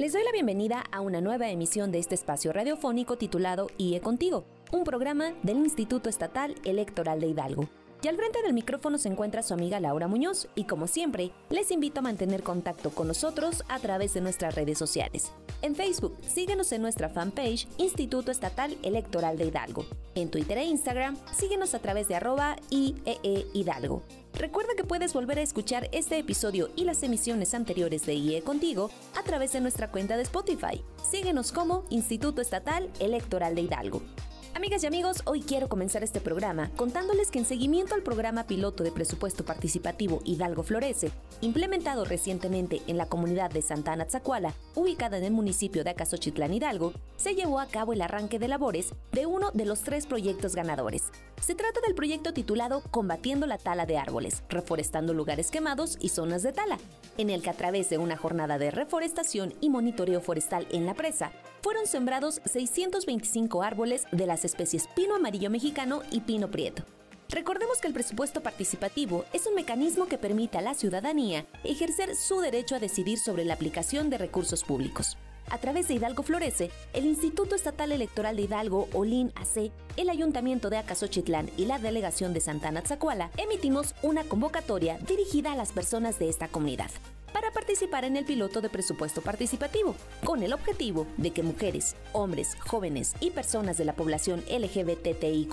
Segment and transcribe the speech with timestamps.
[0.00, 4.46] Les doy la bienvenida a una nueva emisión de este espacio radiofónico titulado IE Contigo,
[4.72, 7.79] un programa del Instituto Estatal Electoral de Hidalgo.
[8.02, 11.70] Y al frente del micrófono se encuentra su amiga Laura Muñoz y como siempre, les
[11.70, 15.32] invito a mantener contacto con nosotros a través de nuestras redes sociales.
[15.60, 19.84] En Facebook, síguenos en nuestra fanpage Instituto Estatal Electoral de Hidalgo.
[20.14, 24.02] En Twitter e Instagram, síguenos a través de arroba IEE Hidalgo.
[24.32, 28.90] Recuerda que puedes volver a escuchar este episodio y las emisiones anteriores de IE Contigo
[29.14, 30.82] a través de nuestra cuenta de Spotify.
[31.10, 34.00] Síguenos como Instituto Estatal Electoral de Hidalgo.
[34.52, 38.82] Amigas y amigos, hoy quiero comenzar este programa contándoles que en seguimiento al programa piloto
[38.82, 45.18] de presupuesto participativo Hidalgo Florece, implementado recientemente en la comunidad de Santa Ana Tzacuala, ubicada
[45.18, 49.26] en el municipio de Acasochitlán Hidalgo, se llevó a cabo el arranque de labores de
[49.26, 51.04] uno de los tres proyectos ganadores.
[51.40, 56.42] Se trata del proyecto titulado Combatiendo la tala de árboles, reforestando lugares quemados y zonas
[56.42, 56.78] de tala,
[57.18, 60.94] en el que a través de una jornada de reforestación y monitoreo forestal en la
[60.94, 61.30] presa,
[61.62, 66.84] fueron sembrados 625 árboles de las especies pino amarillo mexicano y pino prieto.
[67.28, 72.40] Recordemos que el presupuesto participativo es un mecanismo que permite a la ciudadanía ejercer su
[72.40, 75.16] derecho a decidir sobre la aplicación de recursos públicos.
[75.48, 80.70] A través de Hidalgo Florece, el Instituto Estatal Electoral de Hidalgo, OLIN AC, el Ayuntamiento
[80.70, 86.18] de Acasochitlán y la Delegación de Santana Tzacuala emitimos una convocatoria dirigida a las personas
[86.18, 86.90] de esta comunidad
[87.32, 92.56] para participar en el piloto de presupuesto participativo, con el objetivo de que mujeres, hombres,
[92.66, 95.50] jóvenes y personas de la población LGBTIQ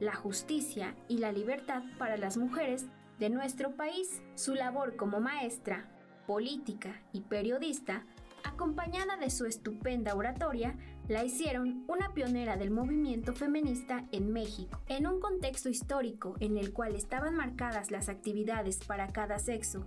[0.00, 2.86] la justicia y la libertad para las mujeres
[3.18, 4.22] de nuestro país.
[4.34, 5.88] Su labor como maestra,
[6.26, 8.06] política y periodista
[8.44, 10.76] acompañada de su estupenda oratoria,
[11.08, 16.72] la hicieron una pionera del movimiento feminista en México, en un contexto histórico en el
[16.72, 19.84] cual estaban marcadas las actividades para cada sexo.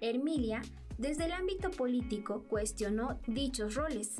[0.00, 0.60] Hermilia,
[0.98, 4.16] desde el ámbito político, cuestionó dichos roles,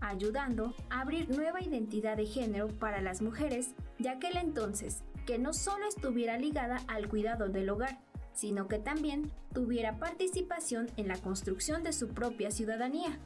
[0.00, 5.52] ayudando a abrir nueva identidad de género para las mujeres de aquel entonces, que no
[5.52, 8.00] solo estuviera ligada al cuidado del hogar,
[8.32, 13.20] sino que también tuviera participación en la construcción de su propia ciudadanía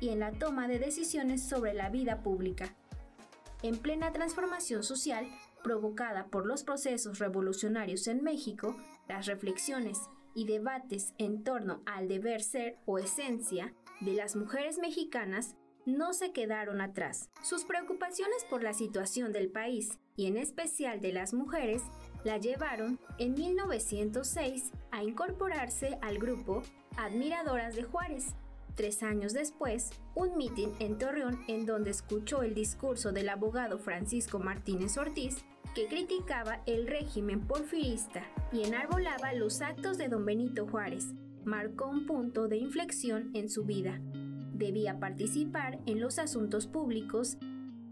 [0.00, 2.74] y en la toma de decisiones sobre la vida pública.
[3.62, 5.26] En plena transformación social
[5.62, 8.76] provocada por los procesos revolucionarios en México,
[9.08, 9.98] las reflexiones
[10.34, 16.32] y debates en torno al deber ser o esencia de las mujeres mexicanas no se
[16.32, 17.30] quedaron atrás.
[17.42, 21.82] Sus preocupaciones por la situación del país y en especial de las mujeres
[22.24, 26.62] la llevaron en 1906 a incorporarse al grupo
[26.96, 28.34] Admiradoras de Juárez.
[28.76, 34.38] Tres años después, un mitin en Torreón en donde escuchó el discurso del abogado Francisco
[34.38, 41.14] Martínez Ortiz, que criticaba el régimen porfirista y enarbolaba los actos de don Benito Juárez,
[41.46, 43.98] marcó un punto de inflexión en su vida.
[44.52, 47.38] Debía participar en los asuntos públicos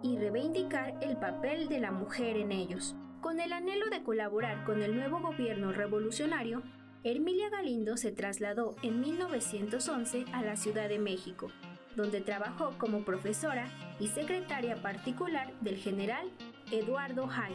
[0.02, 2.94] y reivindicar el papel de la mujer en ellos.
[3.22, 6.62] Con el anhelo de colaborar con el nuevo gobierno revolucionario,
[7.06, 11.50] Emilia Galindo se trasladó en 1911 a la Ciudad de México,
[11.96, 13.68] donde trabajó como profesora
[14.00, 16.30] y secretaria particular del general
[16.72, 17.54] Eduardo Hay,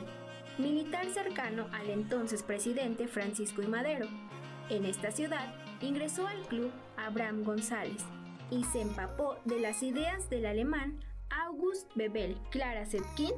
[0.60, 3.68] militar cercano al entonces presidente Francisco I.
[3.68, 4.08] Madero.
[4.70, 8.06] En esta ciudad ingresó al club Abraham González
[8.52, 11.00] y se empapó de las ideas del alemán
[11.32, 13.34] August Bebel, Clara Zetkin,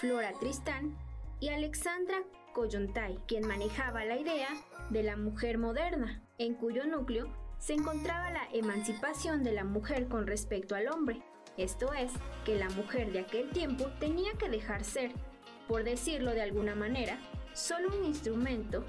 [0.00, 0.94] Flora Tristán
[1.40, 2.18] y Alexandra
[2.56, 4.48] Kollontai, quien manejaba la idea
[4.88, 10.26] de la mujer moderna, en cuyo núcleo se encontraba la emancipación de la mujer con
[10.26, 11.20] respecto al hombre,
[11.58, 12.12] esto es,
[12.46, 15.12] que la mujer de aquel tiempo tenía que dejar ser,
[15.68, 17.18] por decirlo de alguna manera,
[17.52, 18.86] solo un instrumento,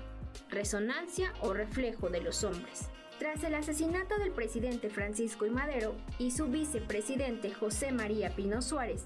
[0.49, 2.87] resonancia o reflejo de los hombres.
[3.19, 5.49] Tras el asesinato del presidente Francisco I.
[5.49, 9.03] Madero y su vicepresidente José María Pino Suárez,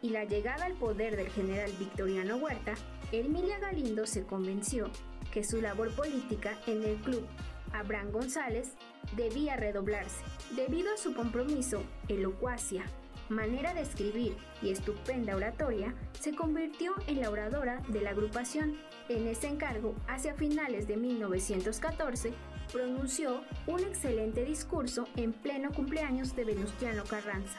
[0.00, 2.74] y la llegada al poder del general Victoriano Huerta,
[3.10, 4.90] Emilia Galindo se convenció
[5.32, 7.26] que su labor política en el club
[7.72, 8.74] Abraham González
[9.16, 10.22] debía redoblarse.
[10.54, 12.84] Debido a su compromiso, elocuacia,
[13.30, 18.76] manera de escribir y estupenda oratoria, se convirtió en la oradora de la agrupación.
[19.08, 22.34] En ese encargo, hacia finales de 1914,
[22.70, 27.58] pronunció un excelente discurso en pleno cumpleaños de Venustiano Carranza,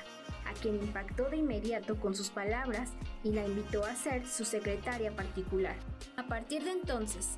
[0.49, 2.91] a quien impactó de inmediato con sus palabras
[3.23, 5.75] y la invitó a ser su secretaria particular.
[6.17, 7.35] A partir de entonces,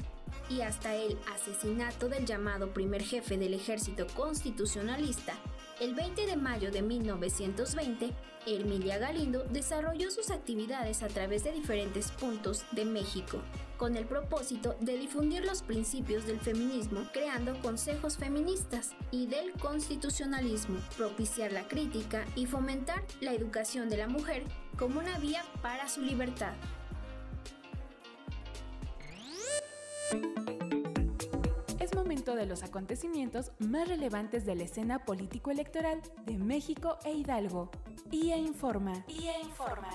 [0.49, 5.33] y hasta el asesinato del llamado primer jefe del ejército constitucionalista,
[5.81, 8.11] el 20 de mayo de 1920,
[8.45, 13.41] Emilia Galindo desarrolló sus actividades a través de diferentes puntos de México,
[13.77, 20.77] con el propósito de difundir los principios del feminismo, creando consejos feministas y del constitucionalismo,
[20.95, 24.43] propiciar la crítica y fomentar la educación de la mujer
[24.77, 26.53] como una vía para su libertad.
[32.41, 37.69] De los acontecimientos más relevantes de la escena político-electoral de México e Hidalgo.
[38.11, 39.05] IA Informa.
[39.07, 39.89] IA Informa.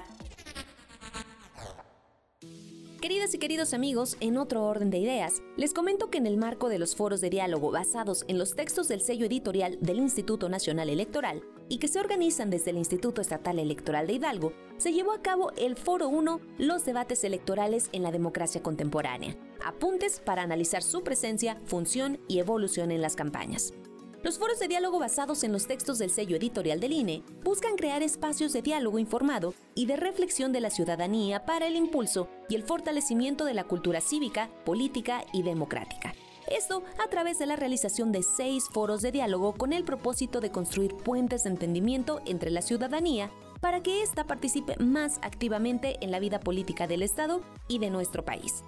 [3.02, 6.68] Queridas y queridos amigos, en otro orden de ideas, les comento que en el marco
[6.68, 10.88] de los foros de diálogo basados en los textos del sello editorial del Instituto Nacional
[10.88, 15.22] Electoral y que se organizan desde el Instituto Estatal Electoral de Hidalgo, se llevó a
[15.22, 21.02] cabo el Foro 1, los debates electorales en la democracia contemporánea, apuntes para analizar su
[21.02, 23.72] presencia, función y evolución en las campañas.
[24.22, 28.02] Los foros de diálogo basados en los textos del sello editorial del INE buscan crear
[28.02, 32.64] espacios de diálogo informado y de reflexión de la ciudadanía para el impulso y el
[32.64, 36.12] fortalecimiento de la cultura cívica, política y democrática.
[36.50, 40.50] Esto a través de la realización de seis foros de diálogo con el propósito de
[40.50, 46.20] construir puentes de entendimiento entre la ciudadanía para que ésta participe más activamente en la
[46.20, 48.62] vida política del Estado y de nuestro país.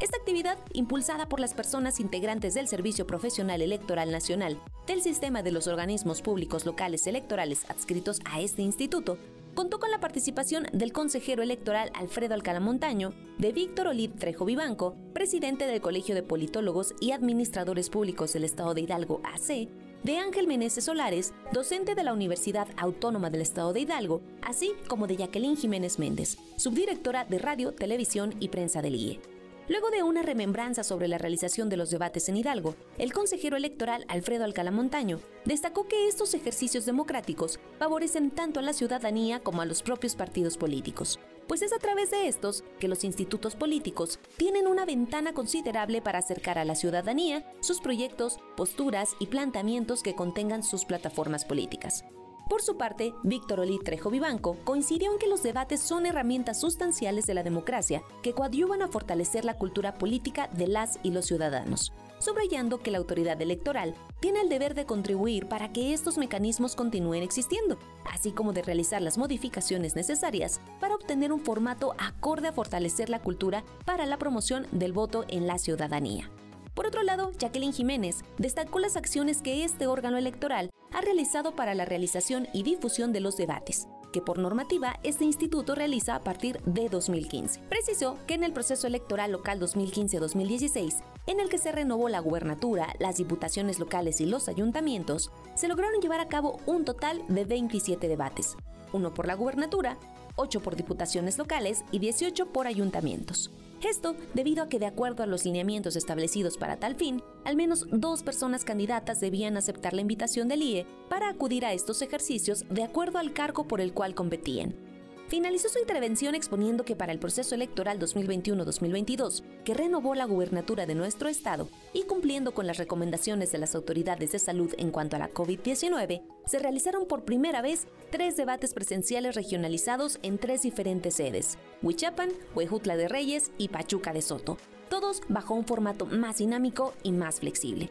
[0.00, 5.50] Esta actividad, impulsada por las personas integrantes del Servicio Profesional Electoral Nacional del Sistema de
[5.50, 9.18] los Organismos Públicos Locales Electorales adscritos a este instituto,
[9.58, 14.94] contó con la participación del consejero electoral Alfredo Alcalá Montaño, de Víctor Olid Trejo Vivanco,
[15.12, 19.68] presidente del Colegio de Politólogos y Administradores Públicos del Estado de Hidalgo AC,
[20.04, 25.08] de Ángel Meneses Solares, docente de la Universidad Autónoma del Estado de Hidalgo, así como
[25.08, 29.37] de Jacqueline Jiménez Méndez, subdirectora de Radio, Televisión y Prensa del IE.
[29.68, 34.06] Luego de una remembranza sobre la realización de los debates en Hidalgo, el consejero electoral
[34.08, 39.66] Alfredo Alcalá Montaño destacó que estos ejercicios democráticos favorecen tanto a la ciudadanía como a
[39.66, 44.66] los propios partidos políticos, pues es a través de estos que los institutos políticos tienen
[44.66, 50.62] una ventana considerable para acercar a la ciudadanía sus proyectos, posturas y planteamientos que contengan
[50.62, 52.04] sus plataformas políticas.
[52.48, 57.26] Por su parte, Víctor Olí Trejo Vivanco coincidió en que los debates son herramientas sustanciales
[57.26, 61.92] de la democracia que coadyuvan a fortalecer la cultura política de las y los ciudadanos,
[62.18, 67.22] subrayando que la autoridad electoral tiene el deber de contribuir para que estos mecanismos continúen
[67.22, 67.78] existiendo,
[68.10, 73.20] así como de realizar las modificaciones necesarias para obtener un formato acorde a fortalecer la
[73.20, 76.30] cultura para la promoción del voto en la ciudadanía.
[76.74, 81.74] Por otro lado, Jacqueline Jiménez destacó las acciones que este órgano electoral ha realizado para
[81.74, 86.60] la realización y difusión de los debates, que por normativa este instituto realiza a partir
[86.64, 87.60] de 2015.
[87.68, 92.94] Precisó que en el proceso electoral local 2015-2016, en el que se renovó la gubernatura,
[92.98, 98.08] las diputaciones locales y los ayuntamientos, se lograron llevar a cabo un total de 27
[98.08, 98.56] debates,
[98.92, 99.98] uno por la gubernatura,
[100.36, 103.50] 8 por diputaciones locales y 18 por ayuntamientos.
[103.82, 107.86] Esto debido a que de acuerdo a los lineamientos establecidos para tal fin, al menos
[107.90, 112.82] dos personas candidatas debían aceptar la invitación del IE para acudir a estos ejercicios de
[112.82, 114.87] acuerdo al cargo por el cual competían.
[115.28, 120.94] Finalizó su intervención exponiendo que para el proceso electoral 2021-2022, que renovó la gubernatura de
[120.94, 125.18] nuestro estado y cumpliendo con las recomendaciones de las autoridades de salud en cuanto a
[125.18, 131.58] la COVID-19, se realizaron por primera vez tres debates presenciales regionalizados en tres diferentes sedes,
[131.82, 134.56] Huichapan, Huejutla de Reyes y Pachuca de Soto,
[134.88, 137.90] todos bajo un formato más dinámico y más flexible.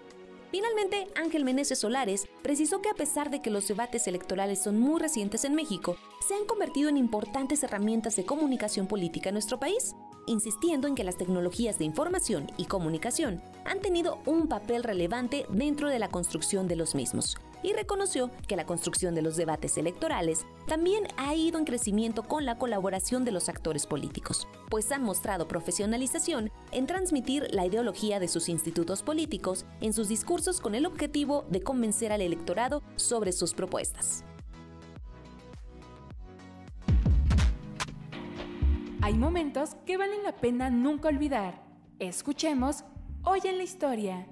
[0.49, 4.99] Finalmente, Ángel Meneses Solares precisó que a pesar de que los debates electorales son muy
[4.99, 9.93] recientes en México, se han convertido en importantes herramientas de comunicación política en nuestro país,
[10.25, 15.89] insistiendo en que las tecnologías de información y comunicación han tenido un papel relevante dentro
[15.89, 20.45] de la construcción de los mismos, y reconoció que la construcción de los debates electorales
[20.67, 25.47] también ha ido en crecimiento con la colaboración de los actores políticos, pues han mostrado
[25.47, 31.45] profesionalización en transmitir la ideología de sus institutos políticos en sus discursos con el objetivo
[31.49, 34.23] de convencer al electorado sobre sus propuestas.
[39.01, 41.63] Hay momentos que valen la pena nunca olvidar.
[41.97, 42.83] Escuchemos
[43.23, 44.27] Hoy en la Historia.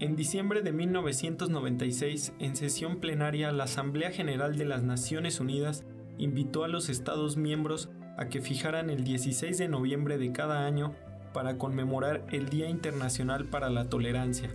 [0.00, 5.84] En diciembre de 1996, en sesión plenaria, la Asamblea General de las Naciones Unidas
[6.16, 10.94] invitó a los Estados miembros a que fijaran el 16 de noviembre de cada año
[11.34, 14.48] para conmemorar el Día Internacional para la Tolerancia.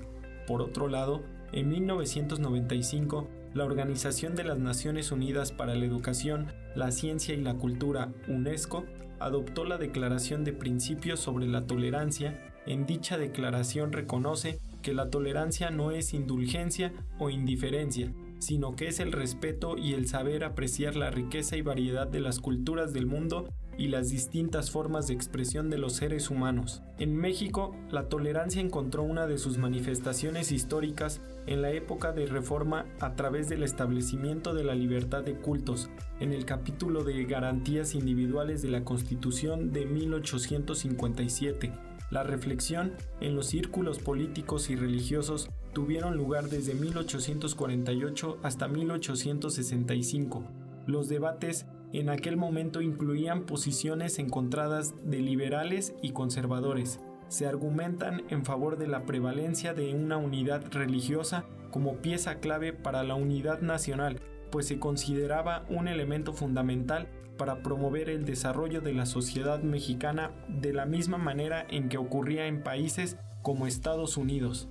[0.47, 1.21] Por otro lado,
[1.51, 7.53] en 1995, la Organización de las Naciones Unidas para la Educación, la Ciencia y la
[7.53, 8.83] Cultura, UNESCO,
[9.19, 12.51] adoptó la Declaración de Principios sobre la Tolerancia.
[12.65, 18.99] En dicha declaración reconoce que la tolerancia no es indulgencia o indiferencia, sino que es
[18.99, 23.51] el respeto y el saber apreciar la riqueza y variedad de las culturas del mundo
[23.79, 26.83] y las distintas formas de expresión de los seres humanos.
[26.99, 32.85] En México, la tolerancia encontró una de sus manifestaciones históricas en la época de reforma
[32.99, 35.89] a través del establecimiento de la libertad de cultos,
[36.19, 41.73] en el capítulo de garantías individuales de la Constitución de 1857
[42.15, 50.43] la reflexión en los círculos políticos y religiosos tuvieron lugar desde 1848 hasta 1865.
[50.87, 57.01] Los debates en aquel momento incluían posiciones encontradas de liberales y conservadores.
[57.27, 63.03] Se argumentan en favor de la prevalencia de una unidad religiosa como pieza clave para
[63.03, 69.05] la unidad nacional, pues se consideraba un elemento fundamental para promover el desarrollo de la
[69.05, 74.67] sociedad mexicana de la misma manera en que ocurría en países como Estados Unidos.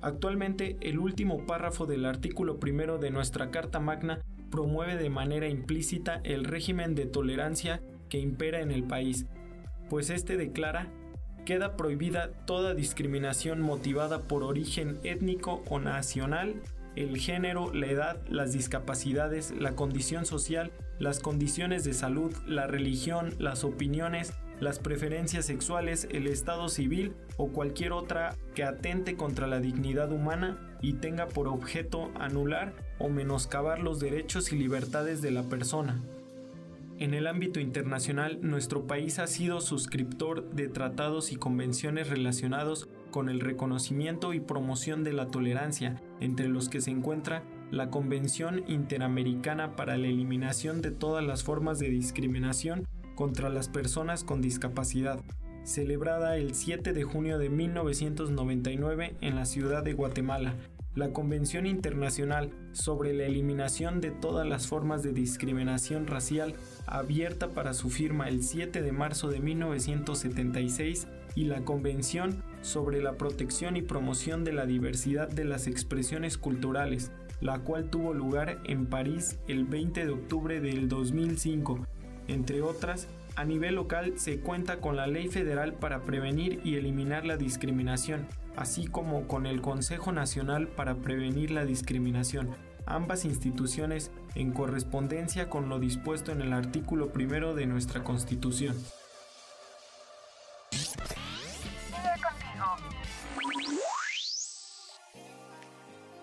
[0.00, 4.20] Actualmente, el último párrafo del artículo primero de nuestra Carta Magna
[4.50, 9.26] promueve de manera implícita el régimen de tolerancia que impera en el país,
[9.90, 10.90] pues este declara
[11.44, 16.60] queda prohibida toda discriminación motivada por origen étnico o nacional
[16.98, 23.34] el género, la edad, las discapacidades, la condición social, las condiciones de salud, la religión,
[23.38, 29.60] las opiniones, las preferencias sexuales, el estado civil o cualquier otra que atente contra la
[29.60, 35.44] dignidad humana y tenga por objeto anular o menoscabar los derechos y libertades de la
[35.44, 36.02] persona.
[36.98, 43.28] En el ámbito internacional, nuestro país ha sido suscriptor de tratados y convenciones relacionados con
[43.28, 49.76] el reconocimiento y promoción de la tolerancia, entre los que se encuentra la Convención Interamericana
[49.76, 55.20] para la Eliminación de todas las formas de discriminación contra las personas con discapacidad,
[55.64, 60.54] celebrada el 7 de junio de 1999 en la ciudad de Guatemala,
[60.94, 66.54] la Convención Internacional sobre la Eliminación de todas las formas de discriminación racial,
[66.86, 73.12] abierta para su firma el 7 de marzo de 1976, y la Convención sobre la
[73.16, 78.86] protección y promoción de la diversidad de las expresiones culturales, la cual tuvo lugar en
[78.86, 81.86] París el 20 de octubre del 2005.
[82.26, 87.24] Entre otras, a nivel local se cuenta con la Ley Federal para prevenir y eliminar
[87.24, 88.26] la discriminación,
[88.56, 92.50] así como con el Consejo Nacional para prevenir la discriminación,
[92.86, 98.74] ambas instituciones en correspondencia con lo dispuesto en el artículo primero de nuestra Constitución.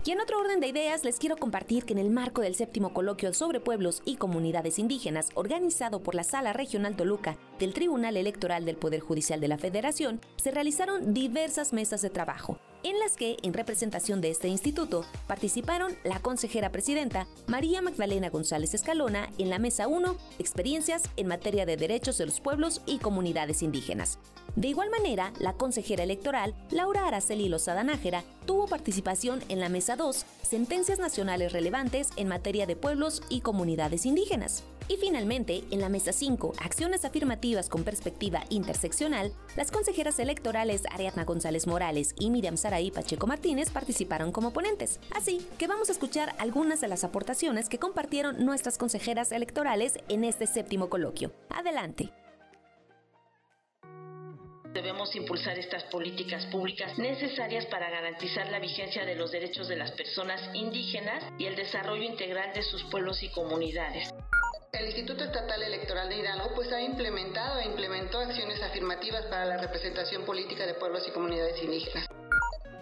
[0.06, 2.94] Y en otro orden de ideas, les quiero compartir que en el marco del séptimo
[2.94, 8.64] coloquio sobre pueblos y comunidades indígenas, organizado por la Sala Regional Toluca del Tribunal Electoral
[8.64, 13.36] del Poder Judicial de la Federación, se realizaron diversas mesas de trabajo, en las que,
[13.42, 19.58] en representación de este instituto, participaron la consejera presidenta María Magdalena González Escalona en la
[19.58, 24.20] Mesa 1, Experiencias en materia de derechos de los pueblos y comunidades indígenas.
[24.54, 29.96] De igual manera, la consejera electoral, Laura Araceli Lozada Nájera, tuvo participación en la Mesa
[29.96, 34.62] 2, Sentencias Nacionales Relevantes en materia de pueblos y comunidades indígenas.
[34.88, 41.24] Y finalmente, en la Mesa 5, Acciones Afirmativas con Perspectiva Interseccional, las consejeras electorales Ariadna
[41.24, 45.00] González Morales y Miriam Saraí Pacheco Martínez participaron como ponentes.
[45.10, 50.22] Así que vamos a escuchar algunas de las aportaciones que compartieron nuestras consejeras electorales en
[50.22, 51.32] este séptimo coloquio.
[51.50, 52.12] Adelante.
[54.72, 59.90] Debemos impulsar estas políticas públicas necesarias para garantizar la vigencia de los derechos de las
[59.92, 64.12] personas indígenas y el desarrollo integral de sus pueblos y comunidades.
[64.78, 69.56] El Instituto Estatal Electoral de Hidalgo pues ha implementado e implementó acciones afirmativas para la
[69.56, 72.06] representación política de pueblos y comunidades indígenas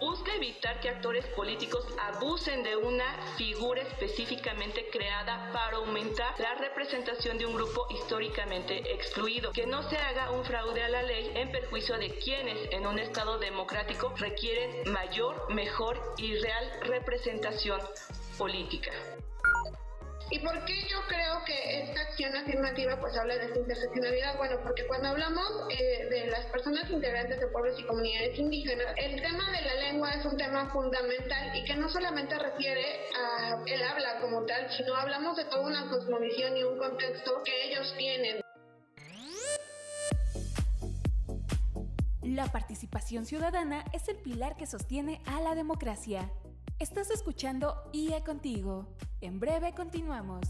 [0.01, 7.39] busca evitar que actores políticos abusen de una figura específicamente creada para aumentar la representación
[7.39, 11.51] de un grupo históricamente excluido, que no se haga un fraude a la ley en
[11.51, 17.81] perjuicio de quienes en un Estado democrático requieren mayor, mejor y real representación
[18.37, 18.93] política.
[20.35, 24.37] ¿Y por qué yo creo que esta acción afirmativa pues habla de esta interseccionalidad?
[24.37, 29.23] Bueno, porque cuando hablamos eh, de las personas integrantes de pueblos y comunidades indígenas, el
[29.23, 33.81] tema de la lengua es un tema fundamental y que no solamente refiere a el
[33.85, 38.41] habla como tal, sino hablamos de toda una cosmovisión y un contexto que ellos tienen.
[42.23, 46.29] La participación ciudadana es el pilar que sostiene a la democracia.
[46.85, 48.87] Estás escuchando IE Contigo.
[49.23, 50.43] En breve continuamos.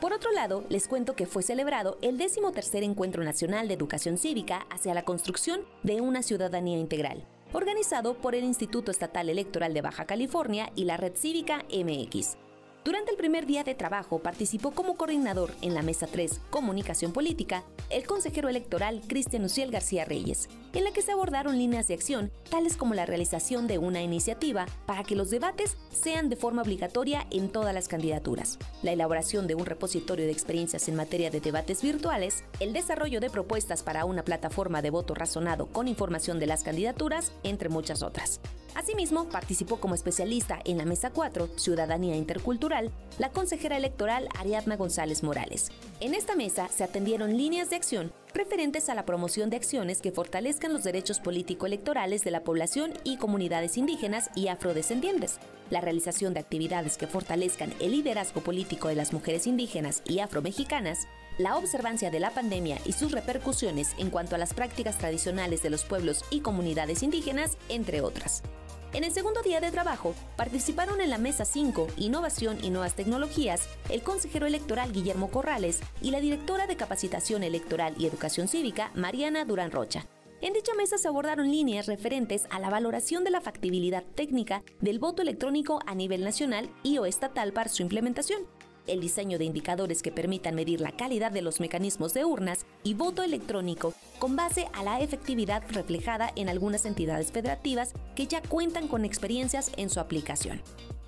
[0.00, 4.66] Por otro lado, les cuento que fue celebrado el 13 Encuentro Nacional de Educación Cívica
[4.70, 10.06] hacia la construcción de una ciudadanía integral, organizado por el Instituto Estatal Electoral de Baja
[10.06, 12.38] California y la Red Cívica MX.
[12.82, 17.62] Durante el primer día de trabajo participó como coordinador en la Mesa 3, Comunicación Política,
[17.90, 22.30] el consejero electoral Cristian Uciel García Reyes, en la que se abordaron líneas de acción
[22.48, 27.26] tales como la realización de una iniciativa para que los debates sean de forma obligatoria
[27.30, 31.82] en todas las candidaturas, la elaboración de un repositorio de experiencias en materia de debates
[31.82, 36.62] virtuales, el desarrollo de propuestas para una plataforma de voto razonado con información de las
[36.62, 38.40] candidaturas, entre muchas otras.
[38.74, 45.22] Asimismo, participó como especialista en la Mesa 4, Ciudadanía Intercultural, la consejera electoral Ariadna González
[45.22, 45.70] Morales.
[45.98, 50.12] En esta mesa se atendieron líneas de acción referentes a la promoción de acciones que
[50.12, 55.38] fortalezcan los derechos político-electorales de la población y comunidades indígenas y afrodescendientes,
[55.70, 61.06] la realización de actividades que fortalezcan el liderazgo político de las mujeres indígenas y afromexicanas,
[61.38, 65.70] la observancia de la pandemia y sus repercusiones en cuanto a las prácticas tradicionales de
[65.70, 68.42] los pueblos y comunidades indígenas, entre otras.
[68.92, 73.68] En el segundo día de trabajo, participaron en la Mesa 5, Innovación y Nuevas Tecnologías,
[73.88, 79.44] el consejero electoral Guillermo Corrales y la directora de Capacitación Electoral y Educación Cívica, Mariana
[79.44, 80.06] Durán Rocha.
[80.40, 84.98] En dicha mesa se abordaron líneas referentes a la valoración de la factibilidad técnica del
[84.98, 88.42] voto electrónico a nivel nacional y o estatal para su implementación,
[88.90, 92.94] el diseño de indicadores que permitan medir la calidad de los mecanismos de urnas y
[92.94, 98.88] voto electrónico con base a la efectividad reflejada en algunas entidades federativas que ya cuentan
[98.88, 100.60] con experiencias en su aplicación.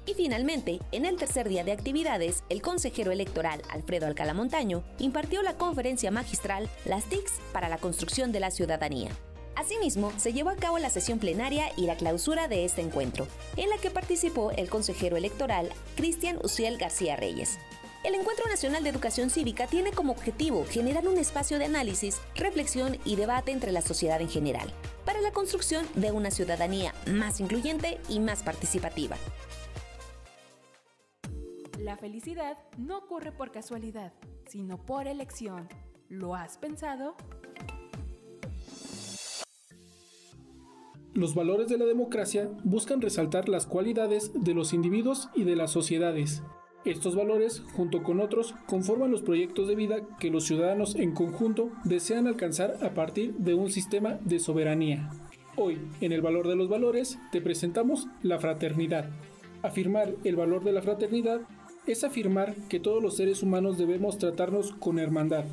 [0.07, 5.43] Y finalmente, en el tercer día de actividades, el consejero electoral Alfredo Alcalá Montaño impartió
[5.43, 9.11] la conferencia magistral Las TICs para la construcción de la ciudadanía.
[9.55, 13.69] Asimismo, se llevó a cabo la sesión plenaria y la clausura de este encuentro, en
[13.69, 17.59] la que participó el consejero electoral Cristian Uciel García Reyes.
[18.05, 22.99] El Encuentro Nacional de Educación Cívica tiene como objetivo generar un espacio de análisis, reflexión
[23.05, 24.73] y debate entre la sociedad en general,
[25.05, 29.17] para la construcción de una ciudadanía más incluyente y más participativa.
[31.79, 34.13] La felicidad no ocurre por casualidad,
[34.49, 35.69] sino por elección.
[36.09, 37.15] ¿Lo has pensado?
[41.15, 45.71] Los valores de la democracia buscan resaltar las cualidades de los individuos y de las
[45.71, 46.43] sociedades.
[46.85, 51.71] Estos valores, junto con otros, conforman los proyectos de vida que los ciudadanos en conjunto
[51.85, 55.11] desean alcanzar a partir de un sistema de soberanía.
[55.55, 59.11] Hoy, en el valor de los valores, te presentamos la fraternidad.
[59.63, 61.43] Afirmar el valor de la fraternidad
[61.87, 65.45] es afirmar que todos los seres humanos debemos tratarnos con hermandad.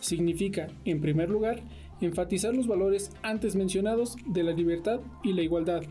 [0.00, 1.62] Significa, en primer lugar,
[2.00, 5.82] enfatizar los valores antes mencionados de la libertad y la igualdad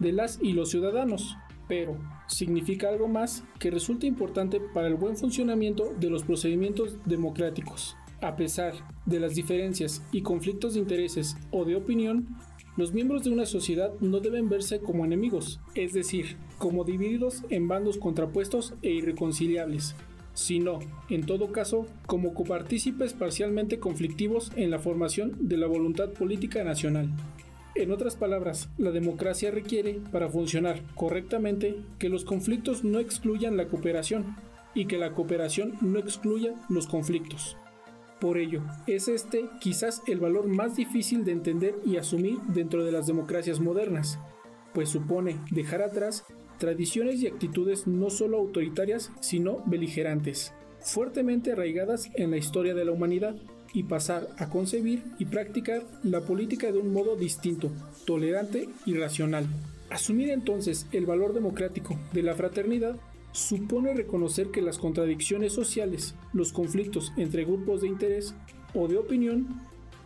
[0.00, 1.36] de las y los ciudadanos,
[1.70, 7.96] pero significa algo más que resulta importante para el buen funcionamiento de los procedimientos democráticos.
[8.20, 8.74] A pesar
[9.06, 12.26] de las diferencias y conflictos de intereses o de opinión,
[12.76, 17.68] los miembros de una sociedad no deben verse como enemigos, es decir, como divididos en
[17.68, 19.94] bandos contrapuestos e irreconciliables,
[20.34, 26.64] sino, en todo caso, como copartícipes parcialmente conflictivos en la formación de la voluntad política
[26.64, 27.10] nacional.
[27.76, 33.68] En otras palabras, la democracia requiere, para funcionar correctamente, que los conflictos no excluyan la
[33.68, 34.36] cooperación
[34.74, 37.56] y que la cooperación no excluya los conflictos.
[38.20, 42.92] Por ello, es este quizás el valor más difícil de entender y asumir dentro de
[42.92, 44.18] las democracias modernas,
[44.74, 46.24] pues supone dejar atrás
[46.58, 52.92] tradiciones y actitudes no solo autoritarias, sino beligerantes, fuertemente arraigadas en la historia de la
[52.92, 53.36] humanidad,
[53.72, 57.70] y pasar a concebir y practicar la política de un modo distinto,
[58.06, 59.46] tolerante y racional.
[59.90, 62.96] Asumir entonces el valor democrático de la fraternidad
[63.32, 68.34] supone reconocer que las contradicciones sociales, los conflictos entre grupos de interés
[68.74, 69.60] o de opinión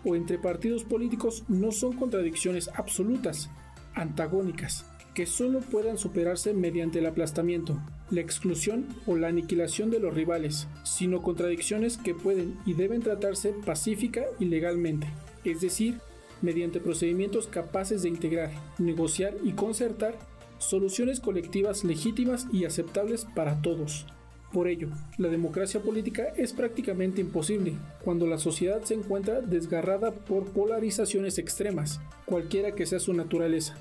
[0.05, 3.51] o entre partidos políticos no son contradicciones absolutas,
[3.95, 10.15] antagónicas, que solo puedan superarse mediante el aplastamiento, la exclusión o la aniquilación de los
[10.15, 15.07] rivales, sino contradicciones que pueden y deben tratarse pacífica y legalmente,
[15.45, 15.99] es decir,
[16.43, 20.19] mediante procedimientos capaces de integrar, negociar y concertar
[20.59, 24.07] soluciones colectivas legítimas y aceptables para todos.
[24.53, 24.89] Por ello,
[25.19, 32.01] la democracia política es prácticamente imposible cuando la sociedad se encuentra desgarrada por polarizaciones extremas,
[32.25, 33.77] cualquiera que sea su naturaleza,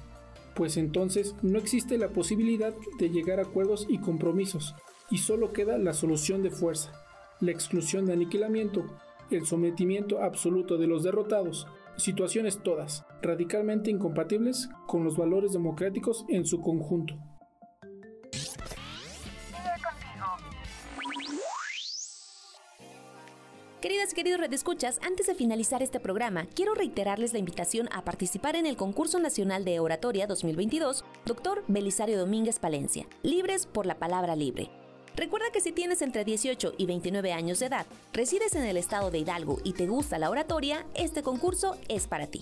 [0.56, 4.76] pues entonces no existe la posibilidad de llegar a acuerdos y compromisos,
[5.10, 6.92] y solo queda la solución de fuerza,
[7.40, 8.86] la exclusión de aniquilamiento,
[9.32, 16.46] el sometimiento absoluto de los derrotados, situaciones todas radicalmente incompatibles con los valores democráticos en
[16.46, 17.16] su conjunto.
[23.84, 28.56] Queridas y queridos redescuchas, antes de finalizar este programa, quiero reiterarles la invitación a participar
[28.56, 31.66] en el Concurso Nacional de Oratoria 2022, Dr.
[31.68, 34.72] Belisario Domínguez Palencia, Libres por la Palabra Libre
[35.16, 39.12] Recuerda que si tienes entre 18 y 29 años de edad, resides en el estado
[39.12, 42.42] de Hidalgo y te gusta la oratoria, este concurso es para ti.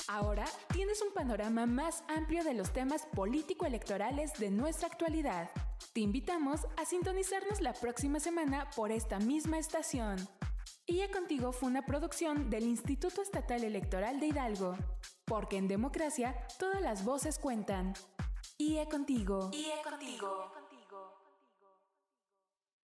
[0.09, 5.49] Ahora tienes un panorama más amplio de los temas político-electorales de nuestra actualidad.
[5.93, 10.17] Te invitamos a sintonizarnos la próxima semana por esta misma estación.
[10.89, 14.77] IA Contigo fue una producción del Instituto Estatal Electoral de Hidalgo,
[15.25, 17.95] porque en democracia todas las voces cuentan.
[18.57, 19.51] IE Contigo.
[19.53, 20.53] IE Contigo.